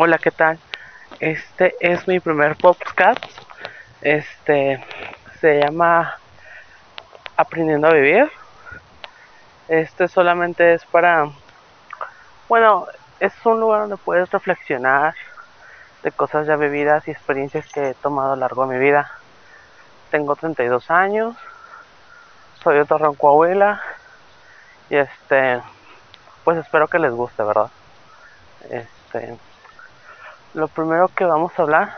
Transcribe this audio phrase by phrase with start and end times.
[0.00, 0.60] Hola, ¿qué tal?
[1.18, 3.18] Este es mi primer podcast.
[4.00, 4.80] Este
[5.40, 6.16] se llama
[7.36, 8.30] Aprendiendo a Vivir.
[9.66, 11.28] Este solamente es para.
[12.48, 12.86] Bueno,
[13.18, 15.16] es un lugar donde puedes reflexionar
[16.04, 19.10] de cosas ya vividas y experiencias que he tomado a lo largo de mi vida.
[20.12, 21.34] Tengo 32 años,
[22.62, 23.16] soy de Torreón.
[24.90, 25.60] Y este,
[26.44, 27.72] pues espero que les guste, ¿verdad?
[28.70, 29.36] Este,
[30.54, 31.94] lo primero que vamos a hablar,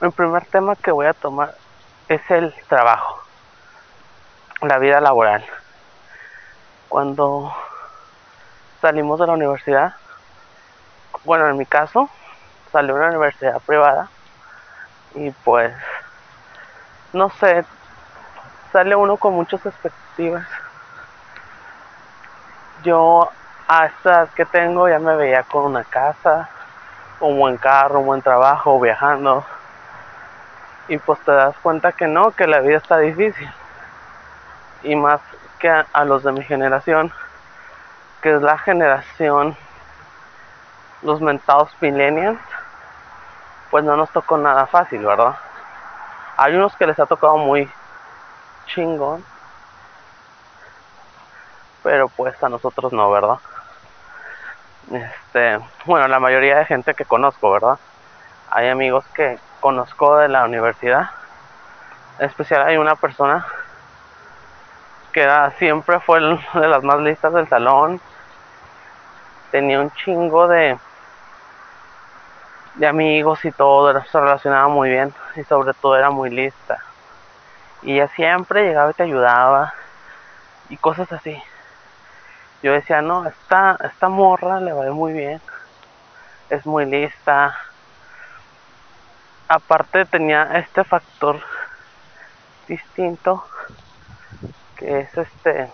[0.00, 1.54] el primer tema que voy a tomar
[2.08, 3.22] es el trabajo,
[4.60, 5.44] la vida laboral.
[6.88, 7.54] Cuando
[8.80, 9.94] salimos de la universidad,
[11.24, 12.08] bueno, en mi caso,
[12.70, 14.08] salí de una universidad privada
[15.14, 15.74] y pues,
[17.12, 17.64] no sé,
[18.72, 20.46] sale uno con muchas expectativas.
[22.82, 23.30] Yo
[23.66, 26.50] a esta que tengo ya me veía con una casa,
[27.20, 29.44] un buen carro, un buen trabajo, viajando.
[30.88, 33.50] Y pues te das cuenta que no, que la vida está difícil.
[34.82, 35.20] Y más
[35.58, 37.12] que a, a los de mi generación,
[38.22, 39.56] que es la generación,
[41.02, 42.40] los mentados millennials,
[43.70, 45.36] pues no nos tocó nada fácil, ¿verdad?
[46.36, 47.68] Hay unos que les ha tocado muy
[48.66, 49.24] chingón,
[51.82, 53.38] pero pues a nosotros no, ¿verdad?
[54.92, 57.78] Este, bueno, la mayoría de gente que conozco, ¿verdad?
[58.50, 61.10] Hay amigos que conozco de la universidad.
[62.18, 63.44] En especial hay una persona
[65.12, 65.28] que
[65.58, 66.20] siempre fue
[66.54, 68.00] de las más listas del salón.
[69.50, 70.78] Tenía un chingo de,
[72.74, 76.78] de amigos y todo, se relacionaba muy bien y sobre todo era muy lista.
[77.82, 79.74] Y ella siempre llegaba y te ayudaba
[80.68, 81.42] y cosas así.
[82.62, 85.40] Yo decía, no, esta, esta morra le va muy bien,
[86.50, 87.54] es muy lista.
[89.48, 91.40] Aparte tenía este factor
[92.66, 93.44] distinto
[94.76, 95.70] que es este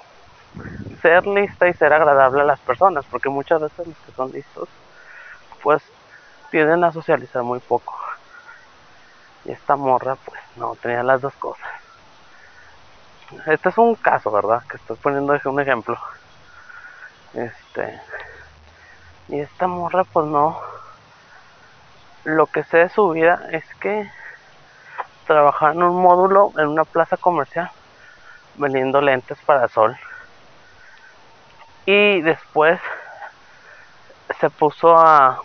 [1.00, 4.68] ser lista y ser agradable a las personas, porque muchas veces los que son listos
[5.62, 5.82] pues
[6.50, 7.98] tienden a socializar muy poco.
[9.44, 11.68] Y esta morra pues no, tenía las dos cosas.
[13.46, 14.62] Este es un caso, ¿verdad?
[14.68, 15.98] Que estoy poniendo un ejemplo.
[17.34, 18.00] Este.
[19.28, 20.60] Y esta morra, pues no.
[22.24, 24.10] Lo que sé de su vida es que
[25.26, 27.70] trabajaba en un módulo en una plaza comercial
[28.54, 29.96] vendiendo lentes para sol.
[31.86, 32.80] Y después
[34.38, 35.42] se puso a,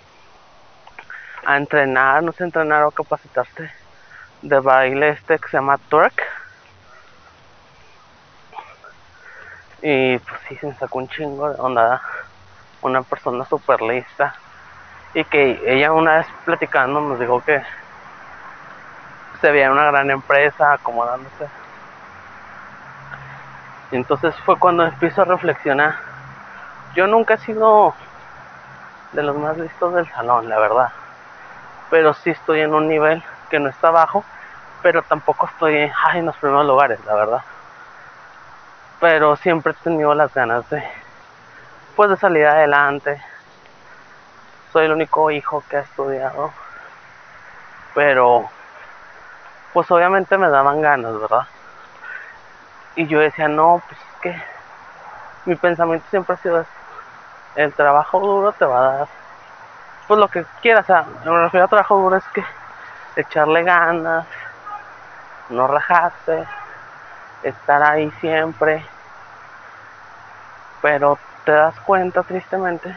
[1.45, 3.71] a entrenar, no sé, entrenar o capacitarse
[4.41, 6.21] de baile este que se llama twerk.
[9.81, 12.01] Y pues sí, se me sacó un chingo de onda.
[12.81, 14.33] Una persona súper lista.
[15.13, 17.61] Y que ella una vez platicando nos dijo que
[19.41, 21.47] se veía en una gran empresa acomodándose.
[23.91, 25.95] Y entonces fue cuando empiezo a reflexionar.
[26.95, 27.93] Yo nunca he sido
[29.13, 30.89] de los más listos del salón, la verdad.
[31.89, 34.23] Pero sí estoy en un nivel que no está bajo,
[34.81, 37.41] pero tampoco estoy ay, en los primeros lugares, la verdad.
[38.99, 40.83] Pero siempre he tenido las ganas de,
[41.95, 43.21] pues, de salir adelante.
[44.73, 46.51] Soy el único hijo que ha estudiado.
[47.93, 48.49] Pero,
[49.73, 51.47] pues obviamente me daban ganas, ¿verdad?
[52.95, 54.43] Y yo decía, no, pues es que
[55.45, 56.65] mi pensamiento siempre ha sido
[57.55, 59.07] El trabajo duro te va a dar,
[60.07, 60.83] pues lo que quieras.
[60.83, 62.43] O sea, me refiero a trabajo duro es que
[63.15, 64.25] echarle ganas,
[65.49, 66.45] no rajarse,
[67.43, 68.85] estar ahí siempre.
[70.81, 72.95] Pero te das cuenta tristemente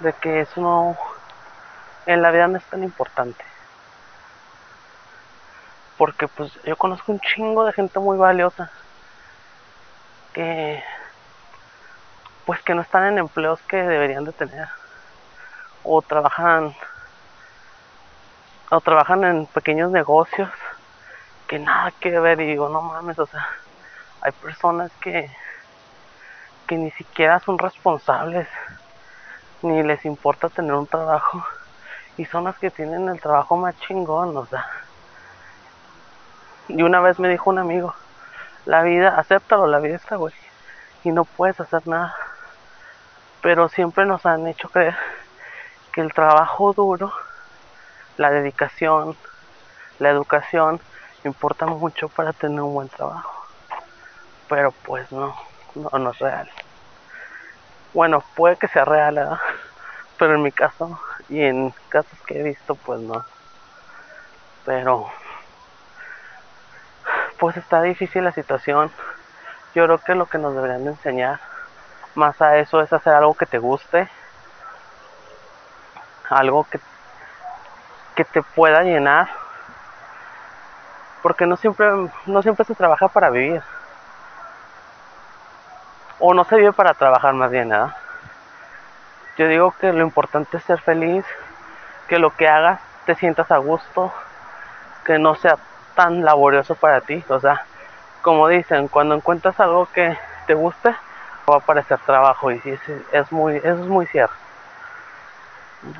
[0.00, 0.96] de que eso no
[2.06, 3.44] en la vida no es tan importante.
[5.96, 8.70] Porque pues yo conozco un chingo de gente muy valiosa
[10.32, 10.82] que
[12.46, 14.68] pues que no están en empleos que deberían de tener
[15.84, 16.74] o trabajan
[18.70, 20.48] o trabajan en pequeños negocios
[21.48, 23.48] que nada que ver y digo no mames o sea
[24.20, 25.30] hay personas que
[26.66, 28.46] que ni siquiera son responsables
[29.62, 31.42] ni les importa tener un trabajo
[32.18, 34.66] y son las que tienen el trabajo más chingón o sea.
[36.68, 37.94] Y una vez me dijo un amigo
[38.66, 40.34] la vida acéptalo la vida está güey
[41.04, 42.14] y no puedes hacer nada
[43.40, 44.96] pero siempre nos han hecho creer
[45.92, 47.12] que el trabajo duro
[48.18, 49.16] la dedicación
[49.98, 50.80] la educación
[51.24, 53.46] importa mucho para tener un buen trabajo.
[54.48, 55.34] Pero pues no,
[55.74, 56.50] no, es real.
[57.92, 59.38] Bueno, puede que sea real,
[60.18, 63.24] pero en mi caso Y en casos que he visto, pues no.
[64.64, 65.10] Pero,
[67.38, 68.90] pues está difícil la situación.
[69.74, 71.40] Yo creo que lo que nos deberían de enseñar
[72.14, 74.08] más a eso es hacer algo que te guste,
[76.28, 76.80] algo que,
[78.16, 79.28] que te pueda llenar,
[81.28, 81.86] porque no siempre,
[82.24, 83.60] no siempre se trabaja para vivir,
[86.18, 87.94] o no se vive para trabajar más bien, nada.
[89.36, 91.26] Yo digo que lo importante es ser feliz,
[92.08, 94.10] que lo que hagas te sientas a gusto,
[95.04, 95.58] que no sea
[95.94, 97.66] tan laborioso para ti, o sea,
[98.22, 100.16] como dicen, cuando encuentras algo que
[100.46, 100.96] te guste,
[101.46, 102.74] va a aparecer trabajo y sí,
[103.12, 104.32] es muy, eso es muy cierto.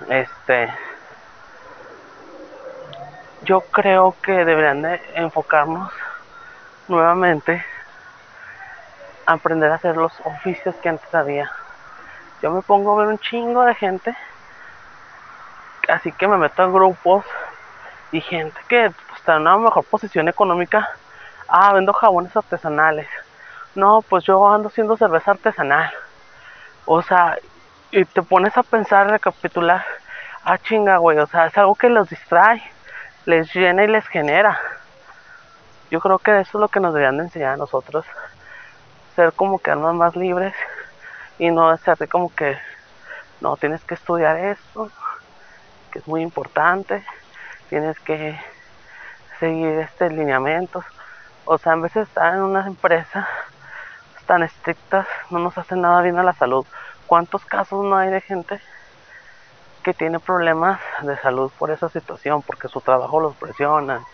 [0.09, 0.73] Este,
[3.43, 5.93] yo creo que deberían de enfocarnos
[6.89, 7.65] nuevamente
[9.27, 11.51] a aprender a hacer los oficios que antes había.
[12.43, 14.17] Yo me pongo a ver un chingo de gente,
[15.89, 17.25] así que me meto en grupos
[18.13, 20.89] y gente que pues, está en una mejor posición económica.
[21.49, 23.09] Ah, vendo jabones artesanales.
[23.75, 25.91] No, pues yo ando haciendo cerveza artesanal.
[26.85, 27.39] O sea,
[27.91, 29.85] y te pones a pensar, recapitular.
[30.45, 31.19] Ah, chinga, güey.
[31.19, 32.63] O sea, es algo que los distrae,
[33.29, 34.59] les llena y les genera.
[35.91, 38.07] Yo creo que eso es lo que nos deberían de enseñar a nosotros.
[39.15, 40.55] Ser como que almas más libres
[41.39, 42.57] y no ser como que
[43.43, 44.91] no tienes que estudiar esto,
[45.93, 47.05] que es muy importante.
[47.69, 48.41] Tienes que
[49.39, 50.87] seguir este lineamientos.
[51.45, 53.29] O sea, en vez de estar en una empresa
[54.27, 56.65] tan estrictas no nos hacen nada bien a la salud.
[57.07, 58.59] ¿Cuántos casos no hay de gente
[59.89, 62.43] que tiene problemas de salud por esa situación?
[62.43, 64.05] Porque su trabajo los presiona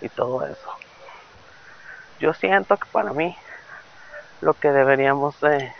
[0.00, 0.72] y todo eso.
[2.20, 3.36] Yo siento que para mí
[4.40, 5.72] lo que deberíamos de,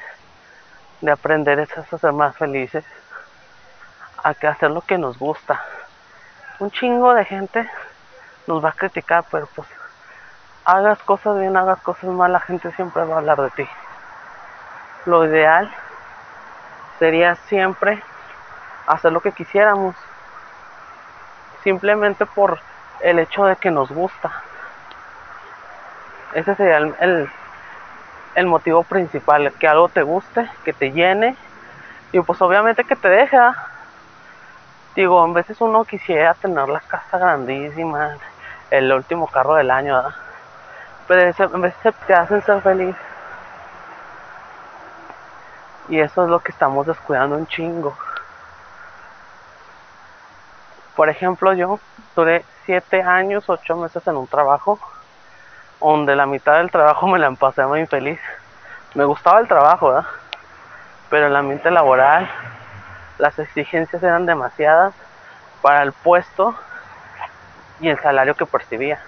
[1.01, 2.85] de aprender es a ser más felices,
[4.21, 5.65] a que hacer lo que nos gusta.
[6.59, 7.71] Un chingo de gente
[8.49, 9.69] nos va a criticar, pero pues
[10.65, 13.69] hagas cosas bien, hagas cosas mal, la gente siempre va a hablar de ti.
[15.07, 15.73] Lo ideal
[16.99, 18.03] sería siempre
[18.93, 19.95] hacer lo que quisiéramos,
[21.63, 22.61] simplemente por
[23.01, 24.31] el hecho de que nos gusta.
[26.35, 27.29] Ese sería el,
[28.35, 31.37] el, motivo principal, que algo te guste, que te llene
[32.13, 33.55] y pues obviamente que te deja.
[34.95, 38.17] Digo, a veces uno quisiera tener la casa grandísima,
[38.71, 40.03] el último carro del año,
[41.09, 41.75] pero en vez
[42.07, 42.97] te hacen ser feliz.
[45.89, 47.97] Y eso es lo que estamos descuidando un chingo.
[51.01, 51.81] Por ejemplo, yo
[52.15, 54.79] duré 7 años, 8 meses en un trabajo,
[55.81, 58.21] donde la mitad del trabajo me la pasé muy infeliz.
[58.93, 60.05] Me gustaba el trabajo, ¿verdad?
[61.09, 62.29] Pero el ambiente laboral,
[63.17, 64.93] las exigencias eran demasiadas
[65.63, 66.55] para el puesto
[67.81, 69.01] y el salario que percibía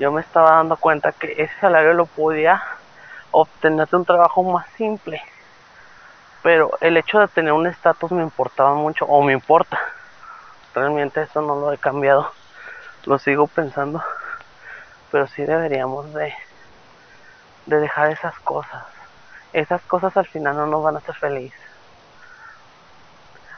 [0.00, 2.60] yo me estaba dando cuenta que ese salario lo podía
[3.30, 5.22] obtener de un trabajo más simple.
[6.42, 9.78] Pero el hecho de tener un estatus me importaba mucho, o me importa.
[10.74, 12.30] Realmente eso no lo he cambiado,
[13.04, 14.02] lo sigo pensando.
[15.10, 16.32] Pero sí deberíamos de,
[17.66, 18.84] de dejar esas cosas.
[19.52, 21.60] Esas cosas al final no nos van a hacer felices.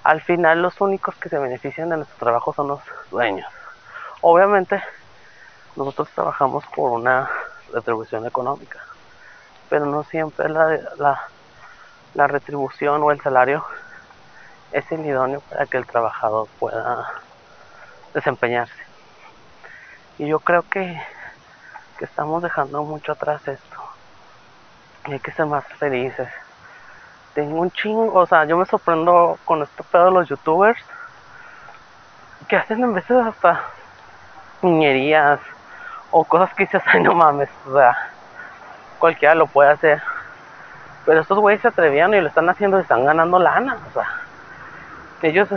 [0.03, 3.51] Al final los únicos que se benefician de nuestro trabajo son los dueños.
[4.21, 4.83] Obviamente
[5.77, 7.31] nosotros trabajamos por una
[7.73, 8.81] retribución económica,
[9.71, 11.29] pero no siempre la, la,
[12.15, 13.65] la retribución o el salario
[14.75, 17.07] es el idóneo para que el trabajador pueda
[18.13, 18.75] desempeñarse.
[20.19, 21.01] Y yo creo que,
[21.97, 23.77] que estamos dejando mucho atrás esto.
[25.07, 26.29] Y hay que ser más felices.
[27.35, 30.83] Tengo un chingo, o sea, yo me sorprendo con este pedo de los youtubers
[32.49, 33.61] que hacen en veces hasta
[34.61, 35.39] niñerías
[36.11, 37.97] o cosas que dices, ay no mames, o sea,
[38.99, 40.03] cualquiera lo puede hacer.
[41.07, 44.24] Pero estos güeyes se atrevían y lo están haciendo y están ganando lana, o sea,
[45.25, 45.49] ellos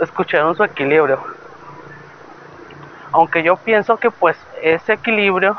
[0.00, 1.22] escucharon su equilibrio.
[3.12, 5.58] Aunque yo pienso que pues ese equilibrio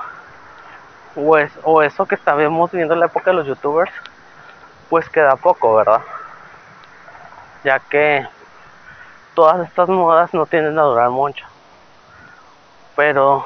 [1.15, 3.91] pues, o eso que estábamos viendo en la época de los youtubers,
[4.89, 6.01] pues queda poco, ¿verdad?
[7.63, 8.27] Ya que
[9.33, 11.45] todas estas modas no tienen a durar mucho.
[12.95, 13.45] Pero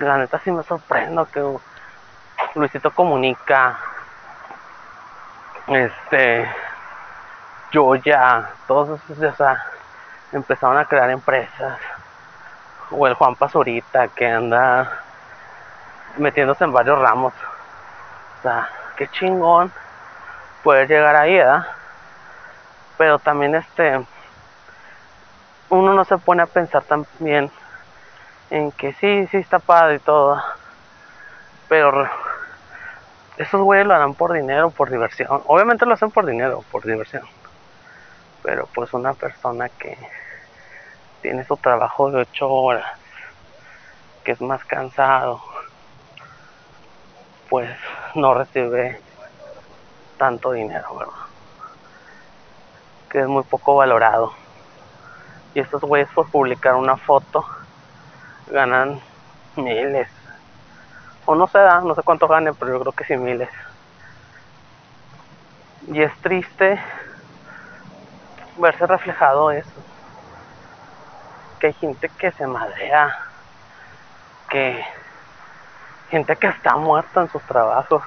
[0.00, 1.42] la neta sí me sorprendo que
[2.54, 3.78] Luisito comunica,
[5.68, 6.48] este,
[7.72, 9.66] yo ya, todos esos ya sea,
[10.32, 11.78] empezaron a crear empresas,
[12.90, 15.02] o el Juan Pazurita que anda
[16.16, 17.34] metiéndose en varios ramos,
[18.38, 19.72] o sea, qué chingón
[20.62, 21.66] poder llegar ahí, ¿verdad?
[22.96, 24.04] Pero también este,
[25.68, 27.50] uno no se pone a pensar también
[28.50, 30.42] en que sí, sí está padre y todo.
[31.68, 32.08] Pero
[33.36, 35.42] esos güeyes lo harán por dinero, por diversión.
[35.46, 37.22] Obviamente lo hacen por dinero, por diversión.
[38.46, 39.98] Pero pues una persona que
[41.20, 42.86] tiene su trabajo de 8 horas,
[44.22, 45.42] que es más cansado,
[47.50, 47.76] pues
[48.14, 49.00] no recibe
[50.16, 51.12] tanto dinero, ¿verdad?
[53.10, 54.32] Que es muy poco valorado.
[55.52, 57.44] Y estos güeyes por publicar una foto
[58.46, 59.00] ganan
[59.56, 60.08] miles.
[61.24, 63.50] O no sé, no sé cuánto ganen, pero yo creo que sí miles.
[65.88, 66.80] Y es triste
[68.58, 69.82] verse reflejado eso.
[71.60, 73.18] Que hay gente que se madrea.
[74.48, 74.84] Que
[76.10, 78.02] gente que está muerta en sus trabajos.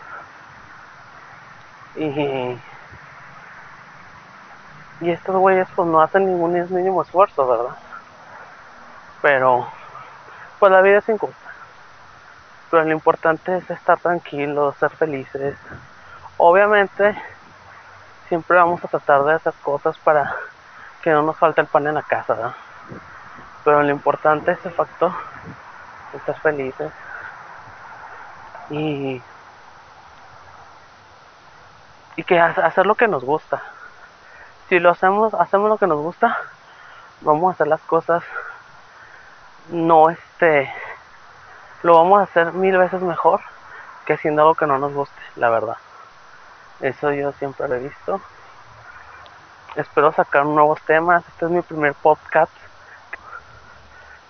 [1.95, 2.59] Y,
[5.01, 7.75] y estos güeyes pues no hacen ningún mínimo esfuerzo, ¿verdad?
[9.21, 9.67] Pero
[10.59, 11.35] pues la vida es injusta.
[12.69, 15.57] Pero lo importante es estar tranquilos, ser felices.
[16.37, 17.17] Obviamente
[18.29, 20.33] siempre vamos a tratar de hacer cosas para
[21.01, 22.55] que no nos falte el pan en la casa.
[23.65, 25.11] Pero lo importante es el factor
[26.13, 26.91] estar felices
[28.69, 29.21] y
[32.15, 33.61] y que hacer lo que nos gusta.
[34.67, 36.37] Si lo hacemos, hacemos lo que nos gusta,
[37.21, 38.23] vamos a hacer las cosas
[39.69, 40.71] no este
[41.83, 43.41] lo vamos a hacer mil veces mejor
[44.05, 45.77] que haciendo algo que no nos guste, la verdad.
[46.81, 48.21] Eso yo siempre lo he visto.
[49.75, 51.27] Espero sacar nuevos temas.
[51.27, 52.51] Este es mi primer podcast.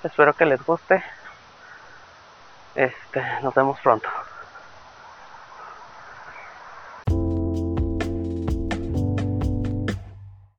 [0.03, 1.03] Espero que les guste.
[2.75, 4.09] Este, nos vemos pronto.